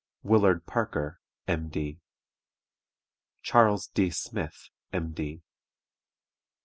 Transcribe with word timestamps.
WILLARD 0.23 0.65
PARKER, 0.65 1.19
M.D. 1.47 1.99
CHARLES 3.43 3.85
D. 3.89 4.09
SMITH, 4.09 4.71
M.D. 4.91 5.43